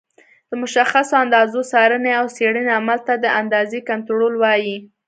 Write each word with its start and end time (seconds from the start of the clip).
د 0.49 0.51
مشخصو 0.61 1.13
اندازو 1.23 1.59
څارنې 1.71 2.11
او 2.19 2.25
څېړنې 2.35 2.71
عمل 2.79 2.99
ته 3.07 3.13
د 3.23 3.25
اندازې 3.41 3.79
کنټرول 3.89 4.33
وایي. 4.37 4.77